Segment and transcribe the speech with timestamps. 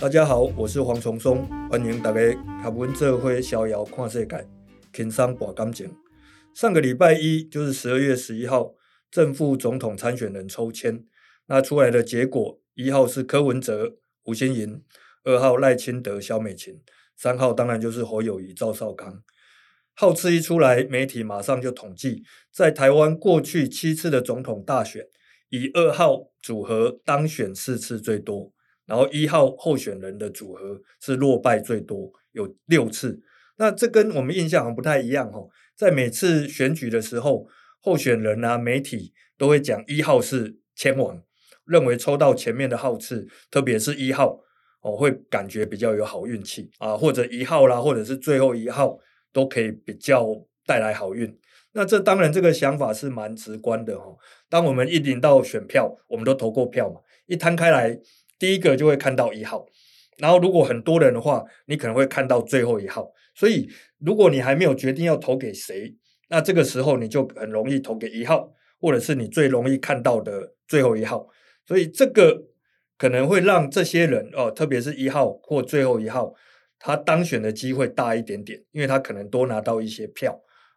[0.00, 2.20] 大家好，我是黄崇松，欢迎大家
[2.62, 4.48] 和我做伙逍遥看世界，
[4.94, 5.94] 轻松博感情。
[6.54, 8.72] 上个礼拜一就是十二月十一号，
[9.10, 11.04] 正副总统参选人抽签，
[11.48, 14.82] 那出来的结果，一号是柯文哲、吴欣盈，
[15.24, 16.80] 二号赖清德、萧美琴，
[17.14, 19.22] 三号当然就是侯友谊、赵少康。
[19.92, 25.04] 号次一出来，媒体马上就统计，在台湾过去七次的总统大选，
[25.50, 28.54] 以二号组合当选四次最多。
[28.90, 33.22] 然后一号候选人的组合是落败最多，有六次。
[33.56, 35.48] 那这跟我们印象好像不太一样哦。
[35.76, 37.46] 在每次选举的时候，
[37.78, 41.22] 候选人啊、媒体都会讲一号是千王，
[41.66, 44.40] 认为抽到前面的号次，特别是一号
[44.80, 48.98] 哦，会感觉比较有好运气啊，或者一号啦，或者是最后一号
[49.32, 50.26] 都可以比较
[50.66, 51.38] 带来好运。
[51.74, 54.18] 那这当然这个想法是蛮直观的哦。
[54.48, 57.96] 当我们一领到选票，我们都投过票嘛，一摊开来。
[58.40, 59.66] 第一个就会看到一号，
[60.16, 63.12] 然后如果很多人的话，你可能会看到最后一号。
[63.34, 65.94] 所以如果你还没有决定要投给谁，
[66.30, 71.28] 那这个时候你就很容易投给一号，或者是你最容易看到的最后一号。
[71.66, 72.48] 所以这个
[72.96, 76.32] 可能会让这些人哦，特别是一号或最后一号，
[76.78, 80.32] 他当选的机会大一点点，因为他可能多拿到一些票。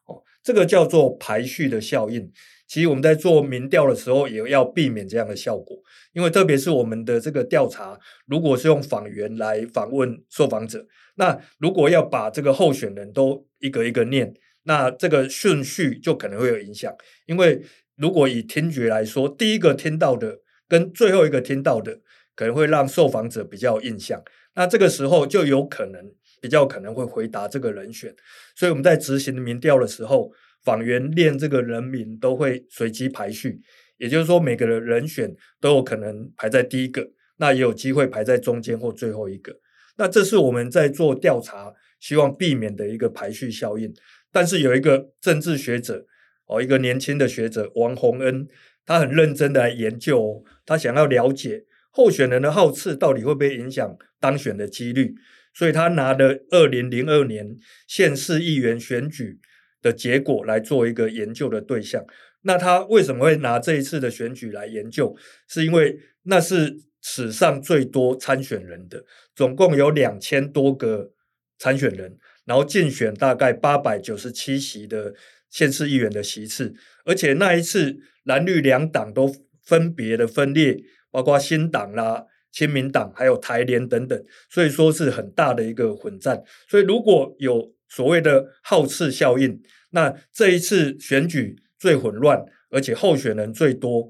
[0.05, 2.29] 哦，这个叫做排序的效应。
[2.73, 5.77] 其实我们在做民调的时候，也要避免这样的效果，
[6.11, 10.83] 因为特别是我们的这个调查，如果是用访员来访问受访者，
[11.17, 16.91] 那如果要把这个候选人都一个一个念，那这个顺序就可能会有影响。
[17.27, 17.61] 因为
[17.95, 21.99] 如果以听觉来说，第一个听到的跟最后一个听到的，
[22.35, 24.19] 可能会让受访者比较有印象，
[24.55, 28.15] 那这个时候就有可能比较可能会回答这个人选。
[28.55, 30.31] 所以我们在执行民调的时候。
[30.63, 33.59] 访员练这个人名都会随机排序，
[33.97, 39.59] 也就是说每个人人选都有可能排在第一个，那也有机会排在中间或最后一个。
[39.97, 43.93] 那这是我们在做调查希望避免的一个排序效应。
[44.31, 46.05] 但是有一个政治学者
[46.47, 48.47] 哦，一个年轻的学者王宏恩，
[48.85, 55.13] 他很认真的来研究，他想要了解候选人的号次到底会不会影响当选的几率，
[55.53, 57.55] 所以他拿了二零零二年
[57.87, 59.39] 县市议员选举。
[59.83, 62.03] 的结果来做一个研究的对象，
[62.41, 65.15] 那他为什么会拿这一次的选举来研究？
[65.47, 69.03] 是因为那是史上最多参选人的，
[69.35, 71.11] 总共有两千多个
[71.59, 75.13] 参选人，然后竞选大概八百九十七席的
[75.49, 76.73] 县市议员的席次，
[77.05, 80.77] 而且那一次蓝绿两党都分别的分裂，
[81.11, 86.41] 包括新党啦、亲民党还有台联等等，所以说是很大的一个混战。
[86.69, 89.61] 所以如果有所谓的好次效应，
[89.91, 94.09] 那这一次选举最混乱，而且候选人最多。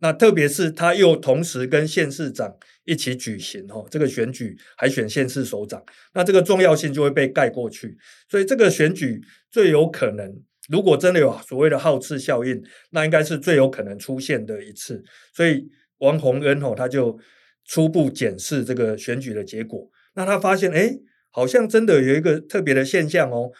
[0.00, 2.54] 那特别是他又同时跟县市长
[2.84, 7.96] 一起举行哦，这个选举还选县市首长，那这个重要性就会被盖过去。
[8.28, 10.30] 所以这个选举最有可能，
[10.68, 15.02] 如果真的有所谓的好次效应，那应该是最有可能出现的一次。
[15.32, 15.66] 所以
[16.00, 17.18] 王宏恩哦，他就
[17.64, 20.94] 初步检视这个选举的结果，那他发现哎。
[21.34, 23.50] 好像真的有一个特别的现象哦，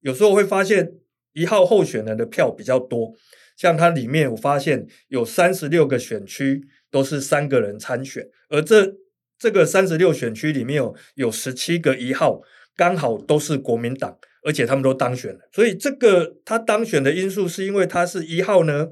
[0.00, 0.94] 有时候会发现
[1.34, 3.12] 一号候选人的票比较多，
[3.54, 8.94] 像它里面我发现有三十六个选区都是三个人参选，而这
[9.38, 12.40] 这个三十六选区里面有有十七个一号
[12.74, 18.88] 刚好都是国民党，而且他们都当选了，所以这个他当选的因素是因为他是一号呢，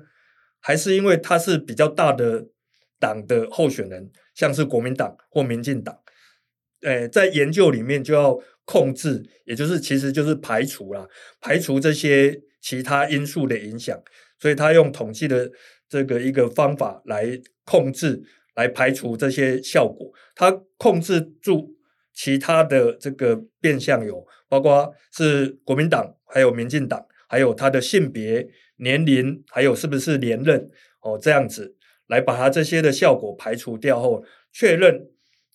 [0.60, 2.48] 还是因为他是比较大的
[2.98, 5.96] 党的候选人，像是国民党或民进党？
[6.82, 11.06] 诶，在研究里面就要控制，也就是其实就是排除啦，
[11.40, 14.02] 排除这些其他因素的影响，
[14.38, 15.50] 所以他用统计的
[15.88, 18.22] 这个一个方法来控制，
[18.54, 20.10] 来排除这些效果。
[20.34, 21.76] 他控制住
[22.14, 30.70] 其他的这个变相有，包括是国民党，还有民进党，还有他的性别、年龄，还有是不是连任
[31.02, 31.76] 哦，这样子
[32.06, 35.10] 来把他这些的效果排除掉后，确认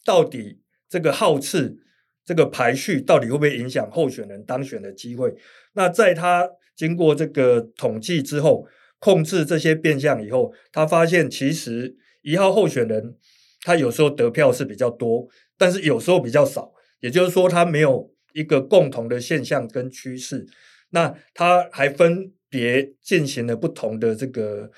[0.06, 0.62] 到底。
[0.90, 1.78] 这个号次，
[2.24, 5.34] 这个排序到底会不会影响候选人当选的机会？
[5.74, 8.68] 那在他经过这个统计之后，
[9.00, 13.16] 控制这些变相以后，他发现其实一号候选人
[13.62, 15.28] 他有时候得票是比较多，
[15.58, 20.46] 但是有时候比较少，也就是说他没有一个共同的现象跟趋势。
[20.90, 24.72] 那他还分别进行了不同的这个。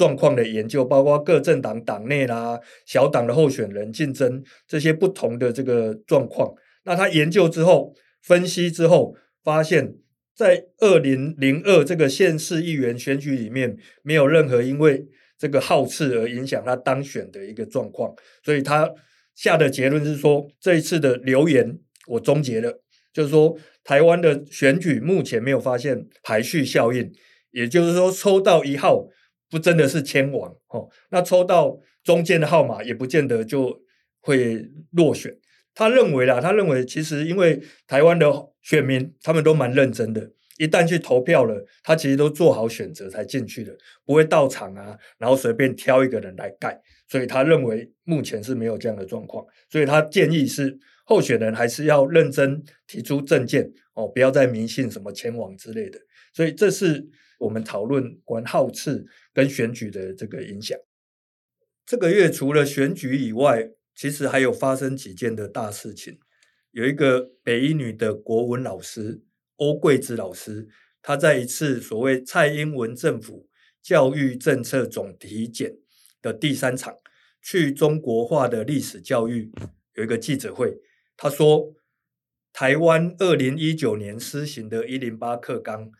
[0.00, 6.50] 状况的研究，包括各政党党内啦、小党的候选人竞争这些不同的这个状况。
[6.84, 7.92] 那他研究之后，
[8.22, 9.14] 分析之后，
[9.44, 9.92] 发现，
[10.34, 15.06] 在二零零二这个县市议员选举里面，没有任何因为
[15.36, 18.14] 这个号次而影响他当选的一个状况。
[18.42, 18.90] 所以他
[19.34, 22.80] 下的结论是说，这一次的留言我终结了，
[23.12, 23.54] 就是说
[23.84, 27.12] 台湾的选举目前没有发现排序效应，
[27.50, 29.04] 也就是说抽到一号
[29.50, 33.82] 不真的是签王哦，那抽到中间的号码也不见得就
[34.20, 35.36] 会落选。
[35.74, 38.30] 他认为啦，他认为其实因为台湾的
[38.62, 40.30] 选民他们都蛮认真的。
[40.58, 43.74] 一旦去投票了，他其实都做好选择才进去的，
[44.04, 46.78] 不会到场啊，然后随便挑一个人来盖。
[47.08, 55.98] 所以他认为目前是没有这样的状况，所以他建议是候选人还是要认真提出证件哦，不要再迷信什么签王之类的。
[56.34, 57.08] 所以这是
[57.40, 59.04] 我们讨论关号次
[59.34, 60.78] 跟选举的这个影响。
[61.84, 66.18] 这个月除了选举以外，其实还有发生几件的大事情，
[66.70, 69.22] 有一个北一女的国文老师。
[69.56, 70.66] 欧桂芝老师，
[71.02, 73.46] 他在一次所谓蔡英文政府
[73.82, 75.76] 教育政策总体检
[76.22, 76.96] 的第三场
[77.42, 79.52] 去中国化的历史教育
[79.96, 80.78] 有一个记者会，
[81.14, 81.74] 他说，
[82.54, 85.90] 台湾二零一九年施行的一零八课纲，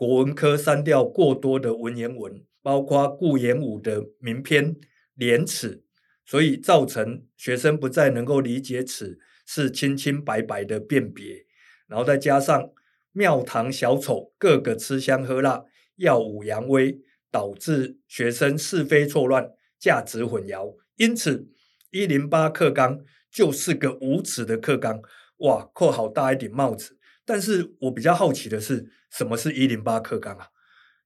[0.00, 4.74] 国文科删掉过多的文言文，包括顾炎武的名篇
[5.12, 5.76] 《廉耻》，
[6.24, 11.44] 所以造成学生不再能够理解“耻”是清清白白的辨别，
[11.86, 12.70] 然后再加上。
[13.12, 15.64] 庙堂小丑个个吃香喝辣，
[15.96, 17.00] 耀武扬威，
[17.30, 20.76] 导致学生是非错乱，价值混淆。
[20.96, 21.48] 因此，
[21.90, 23.00] 一零八课纲
[23.30, 25.02] 就是个无耻的课纲。
[25.38, 26.99] 哇，扣好大一顶帽子！
[27.30, 30.48] 但是我比较好奇的是，什么是一零八课纲啊？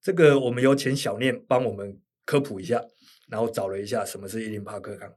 [0.00, 2.82] 这个我们有请小念帮我们科普一下，
[3.28, 5.12] 然后找了一下什么是一零八课纲。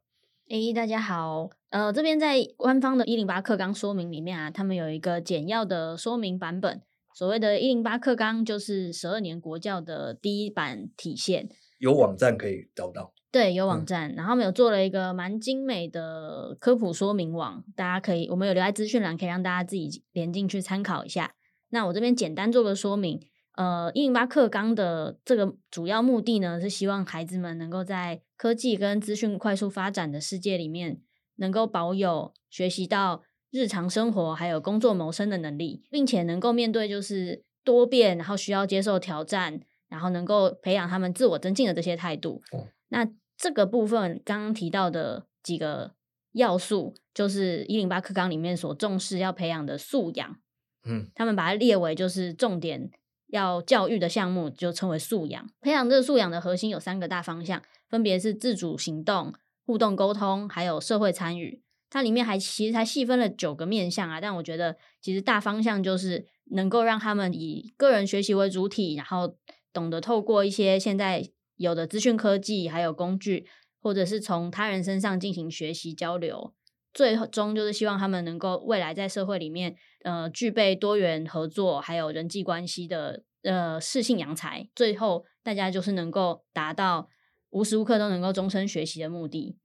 [0.50, 6.82] 诶，大家好，呃，这边在官方的一零八课纲说明里面啊，他们有一个简要的说明版本。
[7.16, 11.48] 所谓的“一零八课纲”就是十二年国教的第一版体现。
[11.80, 13.14] 有网站可以找到。
[13.38, 21.36] 对，有网站，嗯、然后我们有做了一个蛮精美的科普说明网，大家可以，我们有留在资讯栏，可以让大家自己连进去参考一下。
[21.70, 23.22] 那我这边简单做个说明。
[23.54, 31.00] 呃，“一零八课纲”的这个主要目的呢，是希望孩子们能够在科技跟资讯快速发展的世界里面，
[31.36, 42.42] 能够保有学习到日常生活还有工作谋生的能力，并且能够面对就是多变，然后需要接受挑战，然后能够培养他们自我增进的这些态度。
[42.52, 43.08] 哦、那
[43.38, 45.94] 这个部分刚刚提到的几个
[46.34, 50.38] 要素，就是一零八课纲里面所重视要培养的素养。
[50.84, 52.90] 嗯，他们把它列为就是重点
[53.28, 55.50] 要教育的项目，就称为素养。
[55.62, 59.34] 培养这个素养的核心有三个大方向，分别是自主行动、
[59.66, 61.62] 互动沟通，还有社会参与。
[61.90, 69.36] 它里面还其实还细分了九个面向啊，但我觉得其实大方向就是能够让他们以个人学习为主体，然后
[69.72, 73.46] 懂得透过一些现在有的资讯科技还有工具，
[73.82, 76.54] 或者是从他人身上进行学习交流，
[76.94, 87.10] 最终就是希望他们能够未来在社会里面呃具备多元合作还有人际关系的呃适性扬才，最后大家就是能够达到
[87.50, 89.58] 无时无刻都能够终身学习的目的。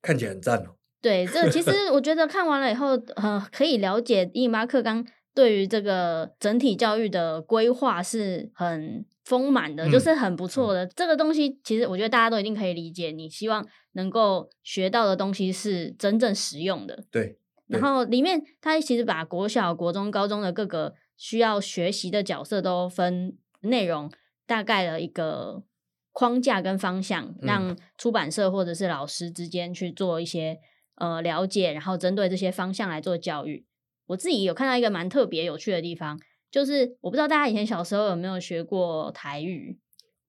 [0.00, 0.76] 看起来很赞哦。
[1.00, 5.04] 对，这其实我觉得看完了以后，呃，可以了解一零八课纲
[5.34, 10.84] 对于这个整体教育的规划是很丰满的，嗯、就是很不错的。
[10.84, 13.10] 嗯、这个东西其实我觉得大家都一定可以理解。
[13.10, 17.04] 你希望能够学到的东西是真正实用的。
[17.10, 17.38] 对。
[17.68, 24.10] 对然后里面它其实把国小、国中、高中的各个需要学习的角色都分内容，
[24.46, 25.62] 大概的一个
[26.10, 30.58] 框架跟方向，让出版社或者是老师之间去做一些。
[30.96, 33.64] 呃，了解，然后针对这些方向来做教育。
[34.08, 36.20] 我自己有看到一个蛮特别有趣的地方，
[36.52, 39.80] 就是我不知道大家以前小时候有没有学过台语。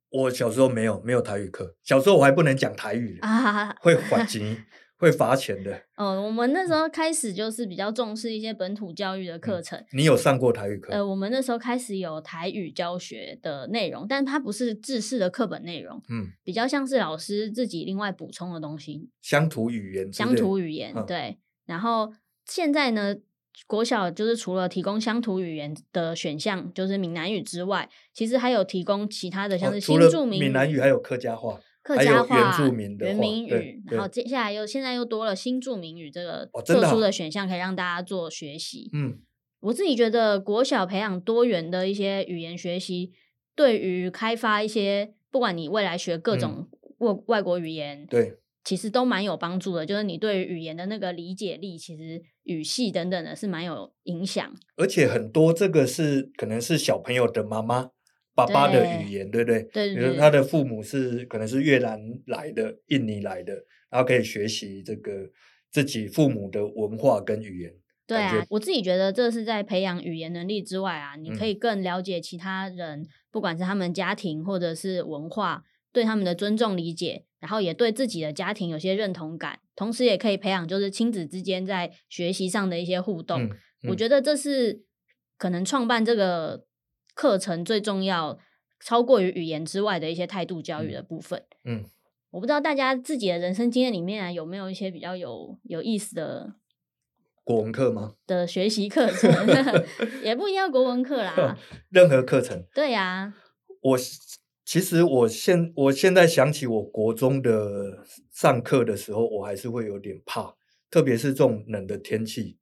[0.10, 1.76] 我小时候没有，没有台语课。
[1.84, 4.66] 小时候我还不能讲台语啊，会罚钱。
[4.96, 5.82] 会罚钱的。
[5.98, 9.78] 哦，我们那时候开始就是比较重视一些本土教育的课程。
[9.78, 10.94] 嗯，你有上过台语课？
[10.94, 19.10] 呃，我们那时候开始有台语教学的内容，但它不是制式的课本内容，嗯，比较像是老师自己另外补充的东西。
[19.22, 20.14] 乡土语言。
[20.14, 21.38] 乡土语言，嗯，对。
[21.66, 22.14] 然后
[22.46, 23.14] 现在呢，
[23.68, 31.60] 国小就是除了提供乡土语言的选项，就是闽南语之外，其实还有提供其他的，像是新住民闽南语还有客家话。
[31.84, 37.12] 客家话、原住民的原民语，然后接下来又现在又多了新住民语这个特殊的。
[37.12, 38.90] 选项，可以让大家做学习。
[38.94, 39.14] 嗯、哦，
[39.60, 43.12] 我自己觉得国小培养多元的一些语言学习，
[43.54, 46.70] 对于开发一些不管你未来学各种
[47.00, 49.86] 外外国语言，对、嗯，其实都蛮有帮助的。
[49.86, 54.54] 就是你对于语言的那个理解力，其实语系等等的是蛮有影响。
[54.76, 57.92] 而且很多这个是可能是小朋友的妈妈。
[58.36, 59.94] 爸爸的语言，对，对不对？
[59.94, 63.54] 对，比如他的父母是可能是越南来的、印尼来的，
[63.92, 65.30] 然后可以学习这个
[65.70, 67.72] 自己父母的文化跟语言。
[68.08, 83.44] 对啊，我自己觉得这是在培养语言能力之外啊，你可以更了解其他人，嗯、不管是他们家庭或者是文化，对他们的尊重理解，然后也对自己的家庭有些认同感，同时也可以培养就是亲子之间在学习上的一些互动。
[83.44, 83.50] 嗯
[83.84, 84.86] 嗯、我觉得这是
[85.38, 86.64] 可能创办这个
[87.14, 88.40] 课程最重要，
[88.80, 91.44] 超过于语言之外的一些态度教育的部分。
[91.66, 91.86] 嗯，嗯
[92.32, 96.54] 我不知道大家自己的人生经验里面啊，有没有一些比较有有意思的。
[97.44, 98.14] 国文课吗？
[98.26, 99.30] 的学习课程
[100.24, 101.58] 也不一定要国文课啦，
[101.92, 102.64] 任何课程。
[102.74, 103.34] 对呀、啊，
[103.82, 103.98] 我
[104.66, 110.56] 其实我现我现在想起我国中的上课的时候，我还是会有点怕，
[110.90, 112.58] 特别是这种冷的天气。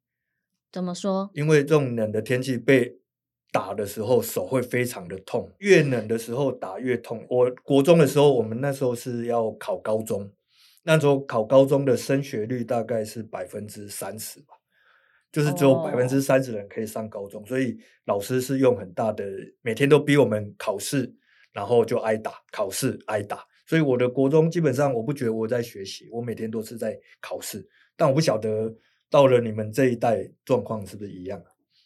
[0.72, 1.30] 怎么说？
[1.34, 2.98] 因为这种冷的天气被
[3.52, 7.26] 打的时候，手会非常的痛，越冷的时候打越痛。
[7.30, 10.32] 我国中的时候，我们那时候是要考高中，
[10.84, 14.56] 那时候考高中的升学率大概是百分之三十吧。
[15.32, 17.48] 就是只有百分之三十人可以上高中，oh.
[17.48, 19.24] 所以老师是用很大的，
[19.62, 21.14] 每天都逼我们考试，
[21.52, 23.46] 然后就挨打，考试挨打。
[23.66, 27.68] 所以我的国中基本上我不觉得我在学习，我每天都是在考试。
[27.96, 28.76] 但我不晓得
[29.10, 31.42] 到了你们这一代状况是不是一样？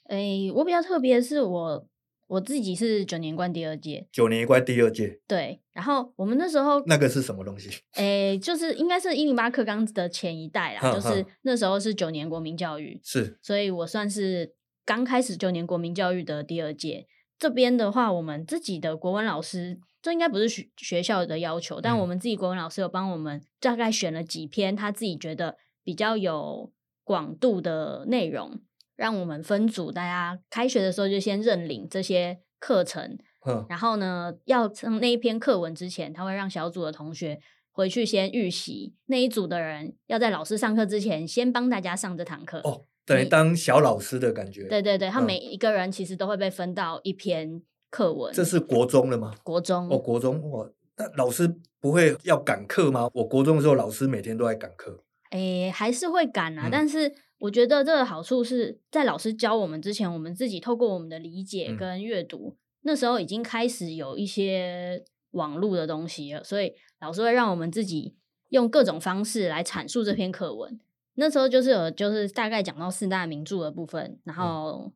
[0.06, 1.88] 哎、欸，我比较特别的是我。
[2.28, 5.62] 我自己是九年关第二届，九年一关第二届，对。
[5.74, 7.70] 然后我们那时候那个是什么东西？
[7.98, 13.38] 诶，就是应该是一零八课纲的前一代啦，就是那时候是九年国民教育，是。
[13.44, 17.06] 所以我算是刚开始九年国民教育的第二届。
[17.38, 26.72] 这边的话，我们自己的国文老师，这应该不是学学校的要求，但我们自己国文老师有帮我们大概选了几篇他自己觉得比较有
[27.04, 28.62] 广度的内容。
[28.98, 37.42] 让我们分组，大家开学的时候就先认领这些课程，嗯、然后呢，要上那一篇课文之前，他会让小组的同学
[37.74, 38.96] 回去先预习。
[39.08, 42.60] 那一组的人要在老师上课之前，先帮大家上这堂课。
[42.60, 44.68] 哦，等于当小老师的感觉。
[44.68, 48.34] 对对对，他每一个人其实都会被分到一篇课文。
[48.34, 49.34] 这是国中了吗？
[49.44, 53.10] 国中哦，国中哇，那老师不会要赶课吗？
[53.14, 55.04] 我国中的时候，老师每天都在赶课。
[55.32, 57.14] 诶，还是会赶啊，嗯、但是。
[57.38, 68.16] 我觉得这个好处是在老师教我们之前，我们自己透过我们的理解跟阅读，嗯、那时候已经开始有一些网络的东西了，所以老师会让我们自己
[68.50, 70.80] 用各种方式来阐述这篇课文。
[71.16, 74.92] 那时候就是有，就是大概讲到四大名著的部分，然后、嗯、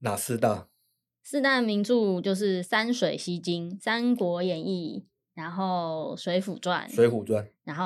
[0.00, 0.68] 哪四大？
[1.22, 5.04] 四大名著就是山水西经《三国演义》。
[5.32, 7.84] 然后《水浒传》，《水浒传》，然后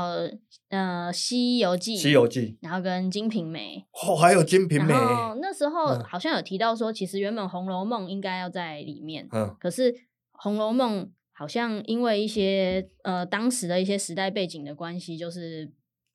[0.70, 3.86] 呃，《西游记》，《西游记》，然后跟《金瓶梅》。
[4.12, 4.92] 哦，还有《金瓶梅》。
[5.40, 9.92] 那时候好像有提到说，其实原本《红楼梦》应该要在里面，嗯，可是
[10.32, 15.70] 《红楼梦》好像因为一些呃当时的一些时代背景的关系，就是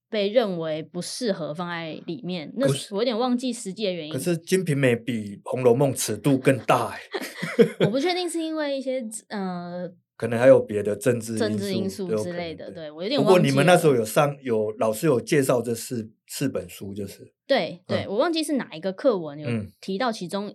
[0.09, 2.51] 被认为不适合放在里面。
[2.55, 4.13] 那我有点忘记实际的原因。
[4.13, 6.99] 可是《金瓶梅》比《红楼梦》尺度更大哎。
[7.85, 9.89] 我不 确定是因为一些呃。
[10.17, 13.33] 可能还有别的政治政治因素之类的，对，我有点忘记。
[13.35, 19.47] 不过你们那时候有上有老师有介绍这四四本书，就是对对，我忘记是哪一个课文有
[19.79, 20.53] 提到其中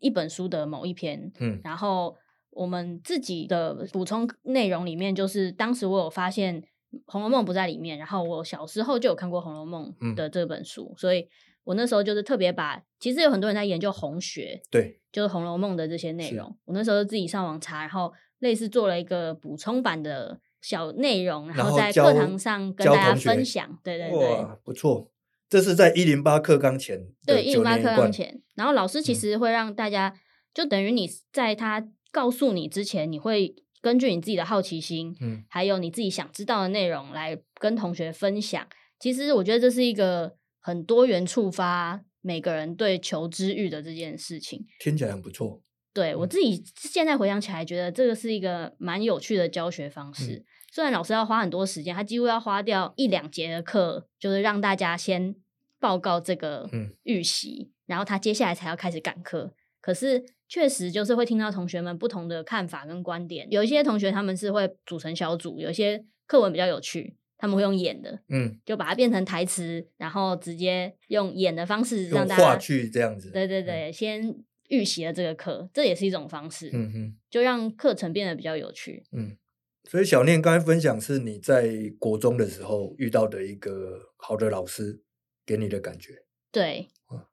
[0.00, 2.16] 一本书的某一篇，嗯，然后
[2.52, 6.62] 我们自己的补充内容里面，就是当时我有发现
[7.06, 11.28] 《红楼梦》不在里面，然后我小时候就有看过《红楼梦》的这本书，所以
[11.64, 18.12] 我那时候就是特别把，其实有很多人在研究红学，对，就是《红楼梦》的这些内容，我那时候自己上网查，然后。
[18.42, 23.78] 类似做了一个补充版的小内容，然后在课堂上跟大家分享。
[23.84, 25.12] 对对对，哇，不错！
[25.48, 28.42] 这是在一零八课纲前，对一零八课纲前。
[28.56, 30.18] 然后老师其实会让大家，嗯、
[30.52, 38.66] 就等于你在他告诉你之前，你会根据你自己的好奇心，嗯，还有你自己想知道的内容来跟同学分享。
[38.98, 45.60] 其实我觉得这是一个很多元触发每个人对求知欲的这件事情，听起来很不错。
[45.92, 50.36] 对，我自己现在回想起来，觉得这个是一个蛮有趣的教学方式。
[50.36, 55.34] 嗯、虽然老师要花很多时间，他几乎要花掉一两节的课，就是让大家先
[55.78, 56.70] 报告这个
[57.02, 59.52] 预习，嗯、然后他接下来才要开始赶课。
[59.82, 63.46] 可是确实就是会听到同学们不同的看法跟观点。
[63.50, 73.30] 有一些同学他们是会组成小组，有一些课文比较有趣，他们会用演的，嗯，就把它变成台词，然后直接用演的方式让大家话剧这样子。
[73.30, 74.44] 对对对，嗯、先。
[74.68, 79.04] 预习了这个课，这也是一种方式，嗯哼，就让课程变得比较有趣。
[79.12, 79.36] 嗯，
[79.84, 85.02] 所以小念刚才分享是你在国中的时候遇到的一个好的老师
[85.44, 86.24] 给你的感觉。
[86.50, 86.88] 对，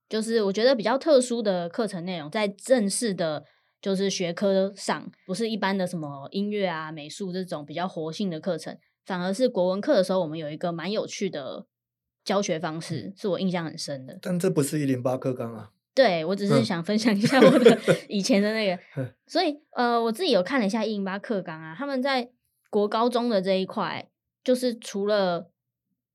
[0.07, 3.43] 就是我觉得比较特殊的课程内容，在正式的，
[3.81, 11.65] 就是学科上，不是一般的什么音乐啊、美术这种比较活性的课程，反而是国文课的时候，我们有一个蛮有趣的
[12.23, 14.17] 教学方式，是我印象很深的。
[14.21, 15.71] 但这不是一零八课纲啊。
[15.95, 17.77] 对，我只是想分享一下我的。
[18.07, 18.81] 以前的那个，
[19.27, 22.29] 所以呃，我自己有看了一下一零八课纲啊，他们在
[22.69, 24.09] 国高中的这一块，
[24.43, 25.48] 就是除了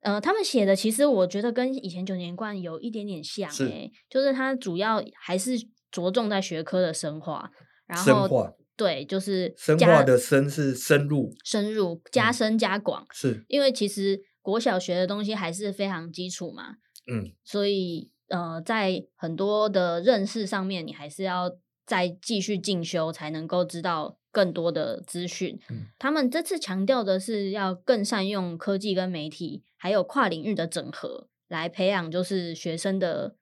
[0.05, 5.57] 呃，他们写的其实我觉得跟以前九年贯有一点点像诶、欸，就是它主要还是
[5.91, 7.51] 着重在学科的深化，
[7.87, 13.45] 然后对，就是深化的深是深入，深入加深加广，嗯、是。
[13.49, 16.77] 因为其实国小学的东西还是非常基础嘛，
[17.11, 18.13] 嗯，所以。
[18.29, 25.61] 呃，在很多的认识上面，你还是要再继续进修，才能够知道更多的资讯。
[25.71, 33.37] 嗯，他们这次强调的是要更善用科技跟媒体，还有跨领域的整合，来培养就是学生的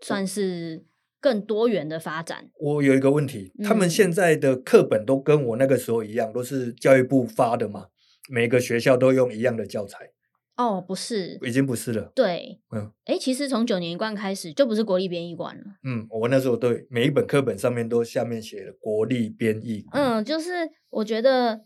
[0.00, 0.86] 算是
[1.20, 2.50] 更多元的发展。
[2.58, 7.88] 我有一个问题，他们现在的课本都跟我那个时候一样，都是教育部发的嘛？
[8.30, 10.10] 每个学校都用一样的教材？
[10.56, 12.10] 哦，不是，已经不是了。
[12.14, 15.64] 对，嗯，哎，其实从九年一贯开始就不是国立编译馆了。
[15.84, 19.84] 嗯，我那时候对每一本课本上面都下面写了国立编译。
[19.92, 21.64] 嗯，就是我觉得。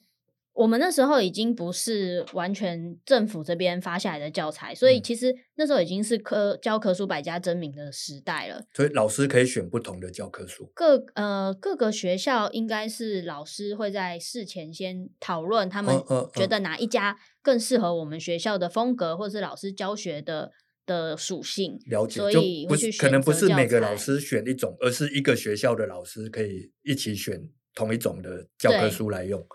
[0.53, 8.63] 我们那时候已经不是完全政府这边发下来的教材，所以其实那时候已经是科教科书百家争鸣的时代了。
[8.75, 10.71] 所以老师可以选不同的教科书。
[10.75, 15.95] 各呃各个学校应该是老师会在事前先讨论，他们
[16.35, 20.53] 觉得哪一家更适合我们学校的风格，或者是老师教学的
[20.87, 21.79] 的属性。
[21.87, 22.91] 了解，所以不去。
[22.93, 29.47] 可能不是每个老师选一种，而是一个学校的老师可以一起选同一种的教科书来用。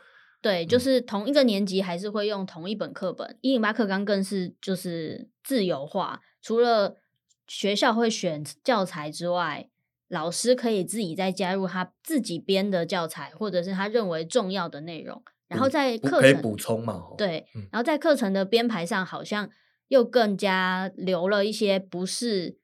[0.42, 3.38] 对，就是同一个年级还是会用同一本课本。
[3.42, 6.98] 一零八课纲更是就是自由化，除了
[7.48, 9.70] 学校会选教材之外，
[10.08, 17.04] 老师可以自己再加入他自己编的教材，或者是他认为重要的内容，然后在课程可以补充嘛？
[17.18, 19.50] 对，然后在课程的编排上，好像
[19.88, 22.58] 又更加留了一些不是。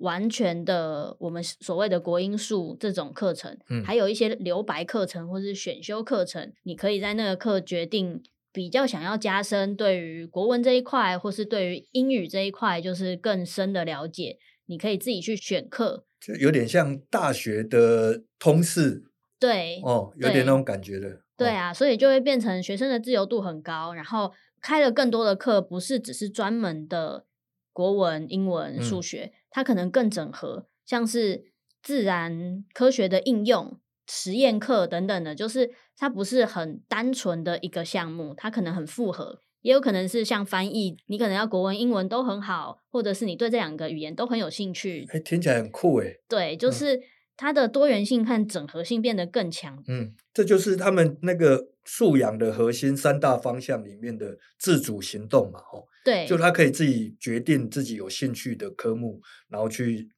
[0.00, 8.22] 完全的，我们所谓的国英数这种课程，嗯，还有一些留白课程或是选修课程，你可以在那个课决定
[8.52, 19.02] 比较想要加深对于国文这一块，或是对于英语这一块，就是更深的了解，你可以自己去选课，就有点像大学的通识，
[19.40, 27.24] 对，哦，有点那种感觉的，对，啊，所以就会变成学生的自由度很高，然后开了更多的课，不是只是专门的
[27.72, 29.32] 国文、英文、数学。
[29.32, 31.46] 嗯它可能更整合，像是
[31.82, 45.06] 自然科学的应用、实验课等等的，就是它不是很单纯的一个项目，它可能很复合，也有可能是像翻译，你可能要国文、英文都很好，或者是你对这两个语言都很有兴趣。
[45.08, 46.14] 哎，听起来很酷哎。
[46.28, 47.00] 对，就是
[47.36, 49.82] 它的多元性和整合性变得更强。
[49.86, 55.86] 嗯，这就是他们那个素养的核心三大方向里面的自主行动嘛，吼。
[56.04, 60.08] 对，就他可以自己决定自己有兴趣的科目，然后去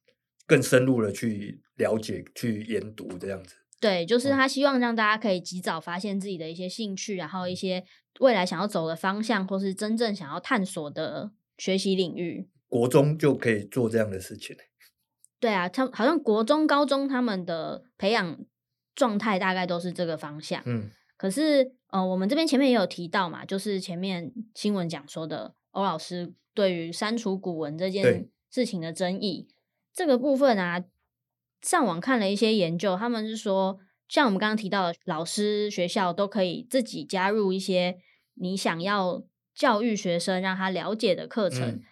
[0.45, 3.55] 更深入的去了解、去研读这样子。
[3.81, 7.83] 对，就是他希望让大家可以及早发现自己的一些兴趣，然后一些
[8.19, 12.47] 未来想要走的方向，或是真正想要探索的学习领域。
[12.67, 14.55] 国中就可以做这样的事情。
[15.39, 18.39] 对啊，他好像国中、高中他们的培养
[18.95, 20.61] 状态大概都是这个方向。
[20.65, 25.55] 嗯，可是呃，我们这边前面也有提到嘛，就是前面新闻讲说的。
[25.71, 29.47] 欧老师对于删除古文这件事情的争议，
[29.93, 30.83] 这个部分啊，
[31.61, 37.99] 上网看了一些研究，他们是说，像我们刚刚提到的，老师、学校都可以自己加入一些
[38.33, 39.23] 你想要
[39.53, 41.83] 教育学生让他了解的课程，嗯、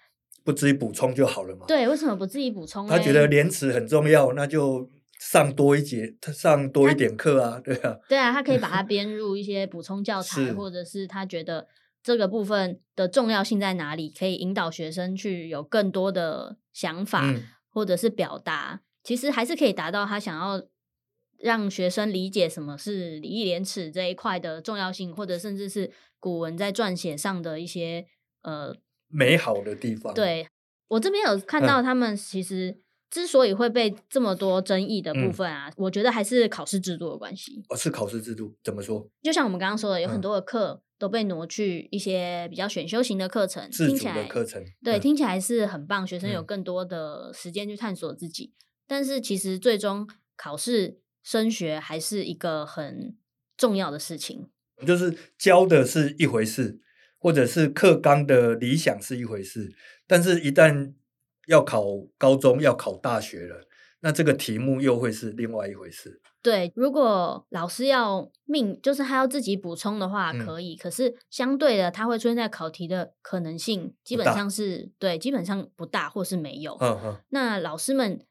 [0.47, 1.65] 不自己补充就好了嘛？
[1.67, 2.87] 对，为什么不自己补充？
[2.87, 11.67] 他觉得廉耻很重要，那就上多一节，他上多一点课啊，对啊，对啊，他可以把它 编入一些补充教材，或者是他觉得。
[12.03, 14.09] 这个部分的重要性在哪里？
[14.09, 20.63] 可以引导学生去有更多的想法，嗯、或者是表达，其实还是可以达到他想要
[21.37, 28.05] 让学生理解什么是礼义廉耻这一块的重要性，或者甚至是古文在撰写上的一些
[28.43, 28.73] 呃
[29.07, 30.13] 美好的地方。
[30.13, 30.47] 对，
[30.87, 37.63] 我这边有看到，他们其实之所以会被这么多争议的部分啊，嗯、我觉得还是考试制度的关系。
[37.69, 38.55] 哦，是考试制度？
[38.63, 39.09] 怎么说？
[39.21, 40.73] 就像我们刚刚说的，有很多的课。
[40.73, 48.45] 嗯都被挪去一些比较选修型的课程，听起来课程对，听起来是很棒，学生有更多的时间去探索自己。
[48.45, 53.15] 嗯、但是其实最终考试升学还是一个很
[53.55, 54.49] 重要的事情。
[54.87, 56.81] 就是教的是一回事，
[57.19, 59.73] 或者是课纲的理想是一回事，
[60.05, 60.93] 但是一旦
[61.47, 61.83] 要考
[62.17, 63.67] 高中、要考大学了，
[64.01, 66.21] 那这个题目又会是另外一回事。
[66.43, 70.75] 对，如果老师要命，就是他要自己补充的话，可以。
[70.75, 76.77] 嗯、可是相对的，他会出现在考题的可能性，基本上是对，基本上不大，或是没有。
[76.79, 77.17] 嗯嗯。
[77.29, 78.23] 那老师们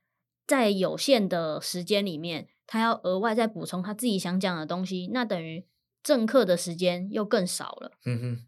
[0.46, 5.66] 在有限的时间里面，他要额外再补充他自己想讲的东西，那等于
[6.02, 7.90] 正课的时间又更少了。
[8.06, 8.46] 嗯哼。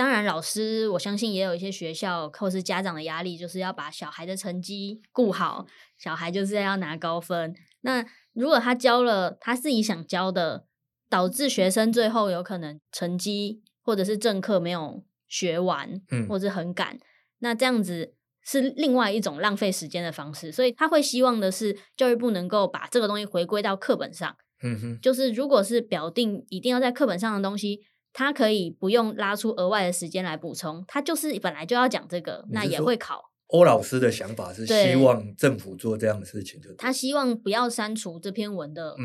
[0.00, 5.66] 当然，老师我相信也有一些学校或是家长的压力，就是要把小孩的成绩顾好，
[5.98, 7.54] 小孩就是要拿高分。
[7.82, 10.64] 那如果他教了他自己想教的，
[11.10, 16.98] 导致学生最后有可能成绩或者是正课没有学完，嗯，或者很赶，
[17.40, 20.50] 那这样子是另外一种浪费时间的方式。
[20.50, 33.30] 所以他会希望的是教育部能够把这个东西回归到课本上，嗯哼，就是如果是表定一定要在课本上的东西，他可以不用拉出额外的时间来补充，他就是本来就要讲这个，那也会考。
[33.48, 38.96] 欧老师的想法是希望政府做这样的事情，就他希望不要删除这篇文的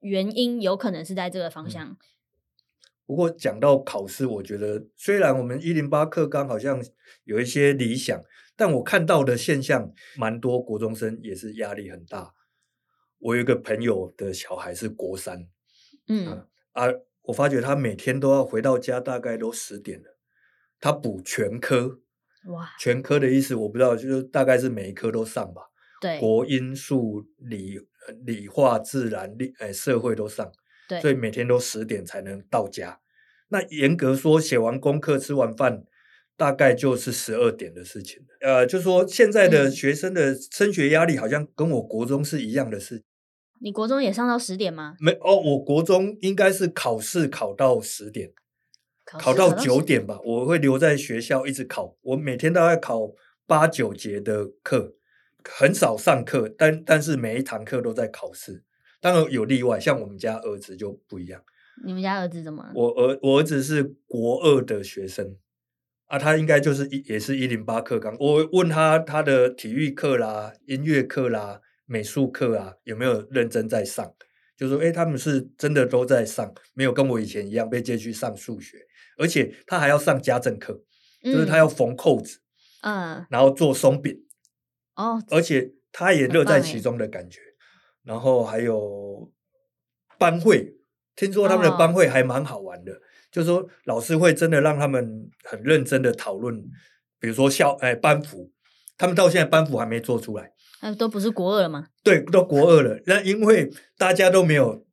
[0.00, 1.86] 原因，有可能是在这个方向。
[1.86, 1.96] 嗯嗯、
[3.06, 6.82] 不过讲到考试，我觉得虽然我们一零八课纲好像
[7.22, 8.20] 有一些理想，
[8.56, 12.34] 但我看到的现象蛮多，国中生也是压力很大。
[13.18, 15.46] 我有一个朋友的小孩是国三，
[16.08, 16.88] 嗯啊，
[17.26, 20.16] 我发觉他每天都要回到家，大概都十点了，
[20.80, 22.00] 他补全科。
[22.46, 25.62] 哇，全科的意思我不知道，就是大概是每一科都上吧。
[26.00, 27.80] 对，国英数理、
[28.24, 30.52] 理化、自然、历、哎、社会都上。
[30.88, 33.00] 对，所以每天都十点才能到家。
[33.48, 35.82] 那严格说，写完功课、吃完饭，
[36.36, 38.24] 大概就是十二点的事情。
[38.40, 43.02] 呃，就说现在的学生的升学压力，好像跟我国中是一样的事。
[43.60, 44.96] 你国中也上到十点吗？
[45.00, 48.32] 没哦，我国中应该是考试考到十点。
[49.04, 51.96] 考到九点吧，我会留在学校一直考。
[52.02, 53.12] 我每天都要考
[53.46, 54.96] 八九节的课，
[55.44, 58.64] 很少上课，但但是每一堂课都在考试。
[59.00, 61.40] 当然有例外，像我们家儿子就不一样。
[61.84, 62.68] 你们家儿子怎么？
[62.74, 65.36] 我儿我儿子是国二的学生
[66.06, 68.16] 啊，他应该就是一也是一零八课纲。
[68.18, 74.14] 我问他他的体育课啦、音乐课啦、美术课啊有没有认真在上，
[74.56, 78.78] 就说诶他们是真的都在上，没有跟我以前一样被借去上数学。
[79.18, 80.82] 而且他还要上家政课，
[81.22, 82.40] 嗯、就是他要缝扣子，
[82.82, 84.14] 嗯，然后做松饼，
[84.94, 87.40] 哦，而且他也乐在其中的感觉。
[88.02, 89.32] 然后还有
[90.18, 90.76] 班会，
[91.14, 93.00] 听说他们的班会还蛮好玩的，哦、
[93.32, 96.62] 就是说老师会真的让他们很认真的讨论，
[97.18, 98.52] 比如说校哎班服，
[98.98, 101.86] 他们到现在班服还没做出来，那都不是国二了吗？
[102.02, 103.00] 对，都国二了。
[103.06, 104.86] 那因为大家都没有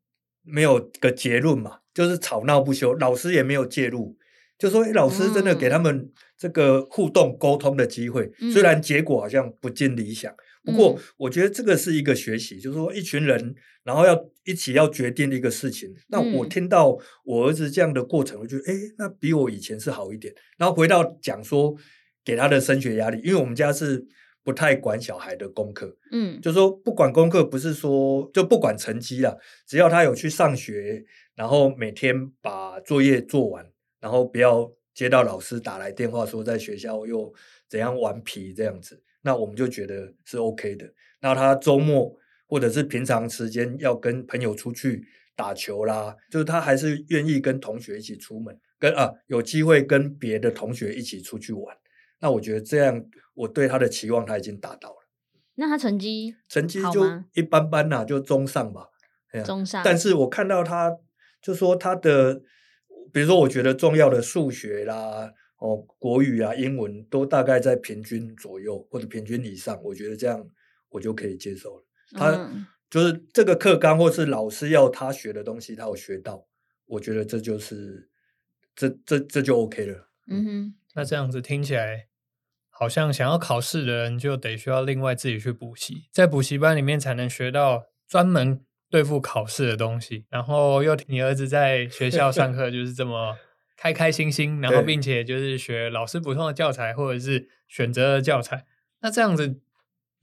[0.44, 1.80] 没有个结论嘛。
[1.94, 4.18] 就是吵闹不休，老师也没有介入，
[4.58, 15.94] 就说：“诶，老师真的给他们这个互动沟通的机会，嗯、虽然结果好像不尽理想，嗯、不过我觉得这个是一个学习，就是说一群人，然后要一起要决定一个事情。
[16.08, 20.34] 那我听到我儿子这样的过程，我觉得诶，那比我以前是好一点。
[20.58, 21.76] 然后回到讲说
[22.26, 24.08] 给他的升学压力，因为我们家是。”
[24.44, 33.66] 不太管小孩的功课，嗯，就说不管功课，不是说就不管成绩了，只要他有去上学，然后每天把作业做完，
[34.02, 37.34] 然后不要接到老师打来电话说在学校又
[37.70, 40.94] 怎样顽皮这样子，那我们就觉得是 OK 的。
[41.22, 42.14] 那他周末
[42.46, 51.78] 或者是平常时间要跟朋友出去打球啦，就是他还是愿意跟同学一起出门，跟啊有机会跟别的同学一起出去玩。
[52.24, 54.96] 那我觉得这样，我对他的期望他已经达到了。
[55.56, 58.88] 那他成绩成绩就一般般啦、啊，就中上吧。
[59.46, 59.82] 中上。
[59.84, 60.98] 但是我看到他，
[61.42, 62.42] 就说他的，
[63.12, 70.48] 比如说我觉得重要的数学啦，哦，国语啊，英文都大概在平均左右或者平均以上，我觉得这样
[70.88, 71.84] 我就可以接受了。
[72.14, 76.48] 他、嗯、就是这个课纲或是老师要他学的东西，他有学到，
[76.86, 78.10] 我觉得这就是
[78.74, 80.10] 这这这就 OK 了。
[80.28, 82.08] 嗯哼，那这样子听起来。
[82.76, 90.26] 好像想要考试的人就得需要另外自己去补习，在补习班里面才能学到专门对付考试的东西。
[90.30, 93.38] 然后又你儿子在学校上课就是这么
[93.78, 98.66] 开开心心，然后并且就是学老师补充的教材或者是选择的教材。
[99.02, 99.60] 那这样子，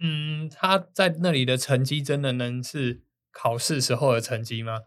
[0.00, 4.80] 嗯，他在那里的成绩真的能是考试时候的成绩吗？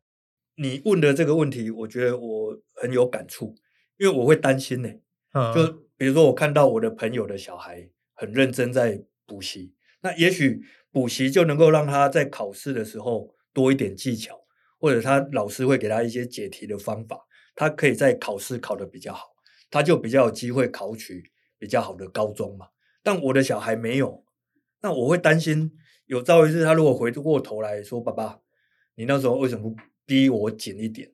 [0.56, 3.56] 你问的这个问题，我觉得我很有感触，
[3.98, 5.03] 因为我会担心呢、欸。
[5.34, 5.84] 嗯，就。
[5.96, 14.38] 比如说，我看到我的朋友的小孩很认真在补习，那也许补习就能够让他在考试的时候多一点技巧，
[14.80, 19.28] 或者他老师会给他一些解题的方法，他可以在考试考得比较好，
[19.70, 22.68] 他就比较有机会考取比较好的高中嘛。
[23.02, 24.26] 但我的小孩没有，
[24.82, 25.72] 那我会担心
[26.08, 28.40] 有朝一日他如果回过头来说：“爸爸，
[28.96, 31.14] 你那时候为什么不逼我紧一点，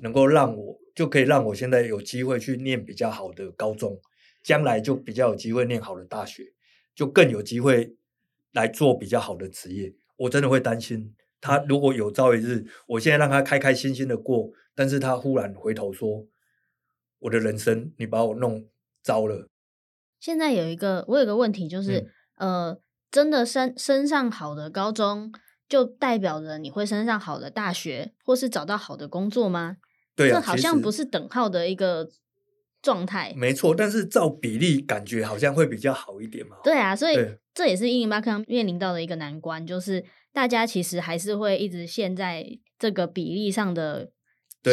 [0.00, 3.98] 能够让我就可以让我现在有机会去念比较好的高中，
[4.42, 6.52] 将来就比较有机会念好的大学，
[6.94, 7.96] 就更有机会
[8.52, 16.26] 来做比较好的职业。”我真的会担心他如果有朝一日，我现在让他开开心心的过，但是他忽然回头说
[17.20, 18.66] ：“我的人生你把我弄
[19.02, 19.48] 糟了。”
[20.20, 22.80] 现在有一个我有个问题就是，嗯、呃。
[23.10, 25.32] 真的升升上好的高中，
[25.68, 29.78] 就代表着你会升上好的大学，或是找到好的工作吗？
[30.28, 32.08] 对啊，这好像不是等号的一个
[32.82, 33.32] 状态。
[33.36, 36.56] 没错，但是照比例感觉好像会比较好一点嘛。
[36.62, 37.16] 对啊，所以
[37.54, 42.46] 这也是一零八课纲面临到的一个难关，就是大家其实还是会一直陷在
[42.78, 44.10] 这个比例上的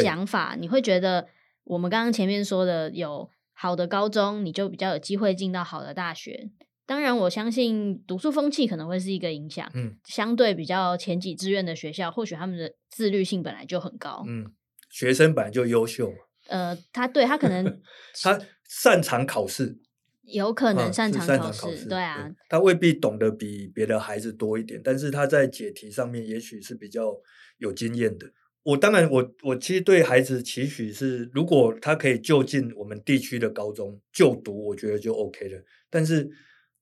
[0.02, 0.56] 想法。
[0.60, 1.28] 你会觉得
[1.64, 6.50] 我们刚刚前面说的有好的高中，你就比较有机会进到好的大学。
[6.86, 9.70] 当然，我相信读书风气可能会是一个影响。
[9.74, 14.24] 嗯，相对比较前几志愿的学校，或许他们的自律性本来就很高。
[14.26, 14.50] 嗯，
[14.90, 16.18] 学生本来就优秀嘛。
[16.48, 17.82] 呃，他对他可能
[18.22, 19.78] 他擅长考试，
[20.24, 21.60] 有可能擅长考试。
[21.60, 27.16] 啊、考试对啊对，他未必懂得比别的孩子多一点，但是他在解题上面也许是比较
[27.58, 28.32] 有经验的。
[28.64, 35.64] 我当然我，我我其实对孩子期许是，如果他可以就近我们地区的高中就读，我觉得就 OK 了。
[35.90, 36.30] 但是。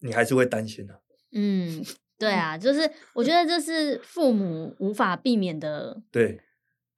[0.02, 1.00] 你还是会担心的、啊。
[1.32, 1.84] 嗯，
[2.20, 6.40] 对啊，就是我觉得这是父母无法避免的对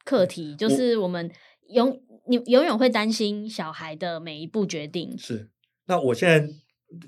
[0.07, 1.29] 课题，就是我们
[1.67, 5.17] 永你永远会担心小孩的每一步决定。
[5.17, 5.49] 是，
[5.87, 6.47] 那我现在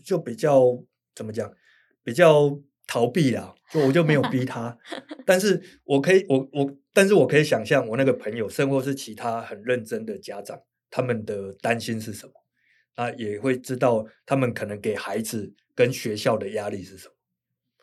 [0.04, 0.62] 就比较
[1.16, 1.50] 怎么讲，
[2.04, 4.78] 比较逃避啦，就我就没有逼他，
[5.26, 10.60] 但是我可以，我我，但是我可以想象我那个朋友，甚或是其他很认真的家长，
[10.90, 12.34] 他们的担心是什么，
[12.96, 15.56] 啊也会知道他们可能给孩子。
[15.80, 17.14] 跟学校的压力是什么？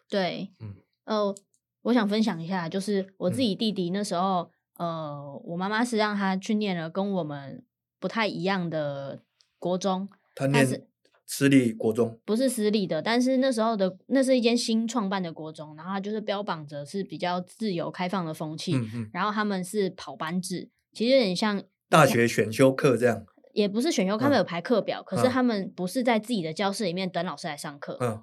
[0.06, 0.74] 对，嗯，
[1.04, 1.34] 呃，
[1.80, 7.64] 我想分享一下，就是我自己弟弟那时候，嗯、呃，我妈妈是让他去念了跟我们
[7.98, 9.22] 不太一样的
[9.58, 10.86] 国中，他念
[11.24, 23.26] 私立国中，不是私立的，但是那时候的那是一间新创办的国中，然后他就是标榜着是比较自由开放的风气，嗯嗯，然后他们是跑班制，其实有点像大学选修课这样。
[23.52, 27.96] 也不是选修，他们有排课表，嗯，可是他们不是在自己的教室里面等老师来上课。
[28.02, 28.22] 嗯，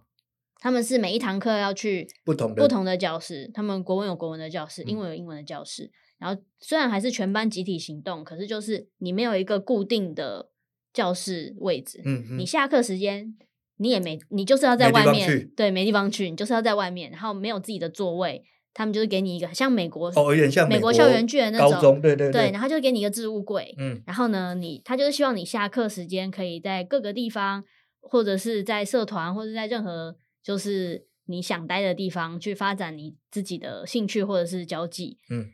[0.60, 5.92] 他们是每一堂课要去不同的不同的教室，他们国文有国文的教室，英文有英文的教室。
[6.24, 10.50] 嗯，然后虽然还是全班集体行动，可是就是你没有一个固定的
[10.94, 12.02] 教室位置。
[12.06, 13.36] 嗯，嗯，你下课时间
[13.78, 18.44] 你也没，你就是要在外面，对，没地方去，你就是要在外面，然后没有自己的座位。
[18.76, 27.64] 他们就是给你一个像美国哦，有点像美国校园剧的那种高中，对对对，对，然后就给你一个置物柜，嗯，然后呢，你他就是希望你下课时间可以在各个地方，
[28.02, 35.52] 或者是在社团，或者在任何就是你想待的地方去发展你自己的兴趣或者是交际，嗯，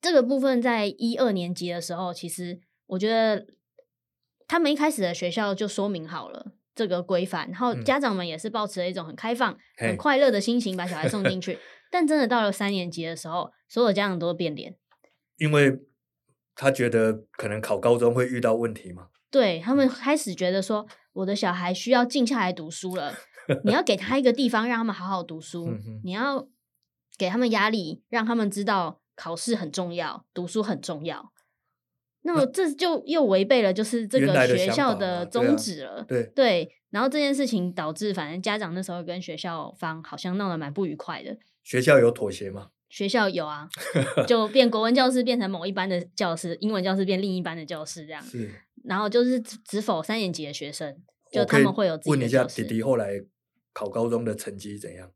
[0.00, 3.46] 这个部分在一二年级的时候，其实我觉得
[4.48, 11.58] 他们一开始的学校就说明好了这个规范，然后家长们也是抱持了一种很开放、很快乐的心情把小孩送进去。
[11.92, 14.76] 但真的到了三年级的时候，所有家长都会变脸，
[15.38, 15.80] 因为
[16.54, 19.08] 他觉得可能考高中会遇到问题嘛。
[19.30, 23.14] 对，他们开始觉得说，我的小孩需要静下来读书了，
[23.64, 25.72] 你要给他一个地方让他们好好读书，
[26.04, 26.48] 你要
[27.18, 31.30] 给他们压力，让他们知道考试很重要，读书很重要。
[32.22, 36.02] 那么这就又违背了就是这个学校的宗旨了。
[36.08, 41.36] 对对，然后这件事情导致，反正家长那时候跟学校方好像闹得蛮不愉快的。
[41.62, 42.70] 学校有妥协吗？
[42.88, 43.68] 学校有啊，
[44.26, 48.22] 就变国文教室变成某一班的教室，英文教室变另一班的教室这样。
[48.22, 48.50] 是，
[48.84, 50.96] 然后就是只否三年级的学生，
[51.30, 52.10] 就他们会有自己。
[52.10, 53.20] 问一下弟弟后来
[53.74, 55.12] 考高中的成绩怎样？